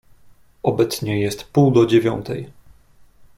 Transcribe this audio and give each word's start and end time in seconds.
"Obecnie 0.63 1.19
jest 1.19 1.43
pół 1.43 1.71
do 1.71 1.85
dziewiątej." 1.85 2.49